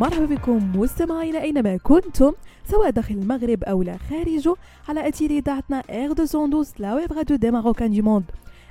[0.00, 2.32] مرحبا بكم مستمعينا أينما كنتم
[2.70, 4.54] سواء داخل المغرب أو لا خارجه
[4.88, 8.24] على اثير إذاعتنا Air 212 la web radio des marocains du monde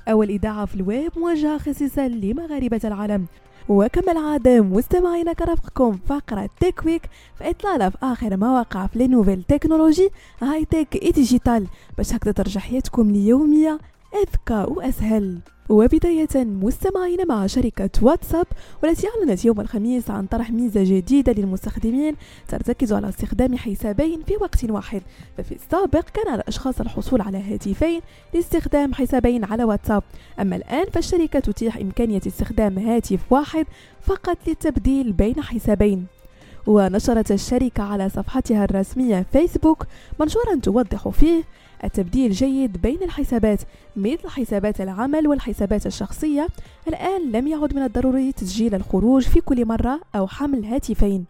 [0.07, 3.25] أول إذاعة في الويب موجهة خصيصا لمغاربة العالم.
[3.69, 9.07] وكما العادة مستمعينا كترافقكم فقرة Tech Week في إطلالة في آخر ما وقع في les
[9.07, 10.09] nouvelles technologies
[10.41, 11.67] high-tech et digital
[11.97, 13.79] باش هكذا ترجع حياتكم اليومية
[14.15, 15.39] أذكى وأسهل.
[15.69, 18.47] وبداية مستمعين مع شركة واتساب
[18.83, 22.15] والتي أعلنت يوم الخميس عن طرح ميزة جديدة للمستخدمين
[22.47, 25.01] ترتكز على استخدام حسابين في وقت واحد.
[25.37, 28.01] ففي السابق كان على الأشخاص الحصول على هاتفين
[28.33, 30.03] لاستخدام حسابين على واتساب.
[30.39, 33.65] أما الآن فالشركة تتيح إمكانية استخدام هاتف واحد
[34.01, 36.18] فقط للتبديل بين حسابين.
[36.67, 39.85] ونشرت الشركة على صفحتها الرسمية فيسبوك
[40.19, 41.43] منشورا توضح فيه
[41.83, 43.61] التبديل جيد بين الحسابات
[43.95, 46.47] مثل حسابات العمل والحسابات الشخصية.
[46.87, 51.25] الآن لم يعد من الضروري تسجيل الخروج في كل مرة أو حمل هاتفين.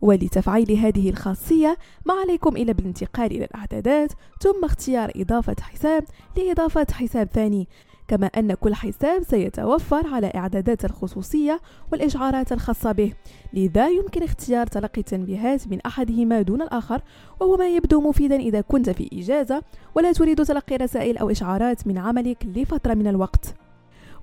[0.00, 6.04] ولتفعيل هذه الخاصية ما عليكم إلا بالانتقال إلى الإعدادات ثم اختيار إضافة حساب
[6.36, 7.68] لإضافة حساب ثاني.
[8.08, 11.60] كما أن كل حساب سيتوفر على إعدادات الخصوصية
[11.92, 13.12] والإشعارات الخاصة به.
[13.52, 17.02] لذا يمكن اختيار تلقي التنبيهات من أحدهما دون الآخر
[17.40, 19.62] وهو ما يبدو مفيدا إذا كنت في إجازة
[19.94, 23.54] ولا تريد تلقي رسائل أو إشعارات من عملك لفترة من الوقت.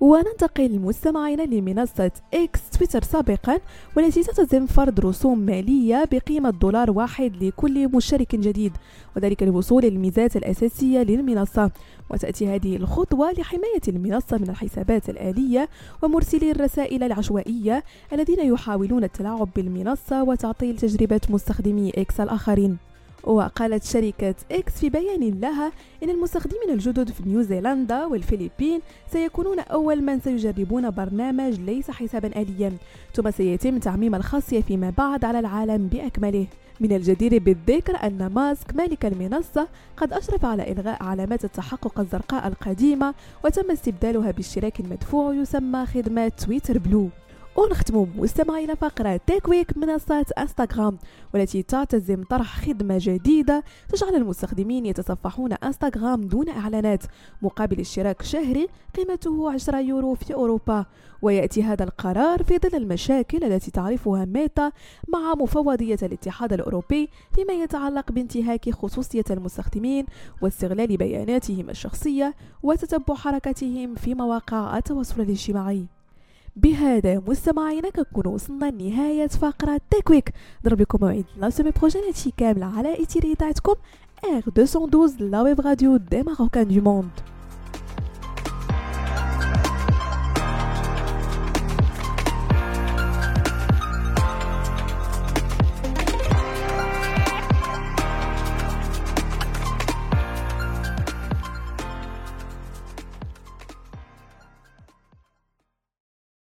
[0.00, 3.60] وننتقل مستمعينا لمنصة إكس تويتر سابقا
[3.96, 8.72] والتي تعتزم فرض رسوم مالية بقيمة دولار واحد لكل مشترك جديد
[9.16, 11.70] وذلك للوصول للميزات الأساسية للمنصة.
[12.10, 15.68] وتأتي هذه الخطوة لحماية المنصة من الحسابات الآلية
[16.02, 22.89] ومرسلي الرسائل العشوائية الذين يحاولون التلاعب بالمنصة وتعطيل تجربة مستخدمي إكس الآخرين.
[23.24, 25.72] وقالت شركة إكس في بيان لها
[26.02, 28.80] إن المستخدمين الجدد في نيوزيلندا والفلبين
[29.12, 32.72] سيكونون أول من سيجربون برنامج ليس حسابا آليا.
[33.14, 36.46] ثم سيتم تعميم الخاصية فيما بعد على العالم بأكمله.
[36.80, 43.14] من الجدير بالذكر أن ماسك مالك المنصة قد أشرف على إلغاء علامات التحقق الزرقاء القديمة
[43.44, 47.08] وتم استبدالها باشتراك مدفوع يسمى خدمة تويتر بلو.
[47.60, 50.98] ونختم مستمعينا فقرة Tech Week منصة انستغرام
[51.34, 57.02] والتي تعتزم طرح خدمة جديدة تجعل المستخدمين يتصفحون انستغرام دون إعلانات
[57.42, 60.86] مقابل اشتراك شهري قيمته 10 يورو في أوروبا.
[61.22, 64.72] ويأتي هذا القرار في ظل المشاكل التي تعرفها ميتا
[65.08, 70.06] مع مفوضية الاتحاد الأوروبي فيما يتعلق بانتهاك خصوصية المستخدمين
[70.42, 75.99] واستغلال بياناتهم الشخصية وتتبع حركتهم في مواقع التواصل الاجتماعي.
[76.56, 80.32] بهذا مستمعينا كنكون وصلنا لنهاية فقرة Tech Week
[80.64, 83.74] نضرب لكم موعد la semaine prochaine هادشي كامل على اثير اذاعتكم
[84.24, 87.10] Air 212 la web radio des marocains du monde